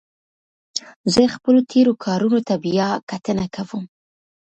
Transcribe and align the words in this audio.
زه 1.13 1.21
خپلو 1.35 1.59
تېرو 1.71 1.93
کارونو 2.05 2.39
ته 2.47 2.55
بیا 2.65 2.87
کتنه 3.09 3.45
کوم. 3.55 3.83